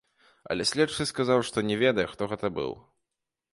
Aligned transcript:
Але 0.55 0.65
следчы 0.69 1.07
сказаў, 1.11 1.45
што 1.51 1.65
не 1.69 1.79
ведае, 1.83 2.07
хто 2.17 2.31
гэта 2.35 2.53
быў. 2.59 2.71